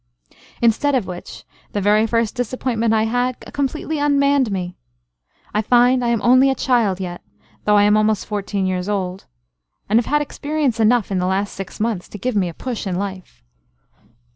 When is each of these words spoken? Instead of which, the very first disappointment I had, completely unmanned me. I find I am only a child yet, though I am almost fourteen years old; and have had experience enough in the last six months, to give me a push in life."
Instead 0.63 0.95
of 0.95 1.05
which, 1.05 1.43
the 1.73 1.79
very 1.79 2.07
first 2.07 2.33
disappointment 2.33 2.91
I 2.91 3.03
had, 3.03 3.39
completely 3.53 3.99
unmanned 3.99 4.51
me. 4.51 4.75
I 5.53 5.61
find 5.61 6.03
I 6.03 6.07
am 6.07 6.23
only 6.23 6.49
a 6.49 6.55
child 6.55 6.99
yet, 6.99 7.21
though 7.65 7.77
I 7.77 7.83
am 7.83 7.95
almost 7.95 8.25
fourteen 8.25 8.65
years 8.65 8.89
old; 8.89 9.27
and 9.87 9.99
have 9.99 10.07
had 10.07 10.23
experience 10.23 10.79
enough 10.79 11.11
in 11.11 11.19
the 11.19 11.27
last 11.27 11.53
six 11.53 11.79
months, 11.79 12.07
to 12.09 12.17
give 12.17 12.35
me 12.35 12.49
a 12.49 12.53
push 12.55 12.87
in 12.87 12.95
life." 12.95 13.43